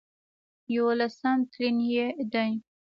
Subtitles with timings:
[0.75, 2.51] يوولسم تلين يې دی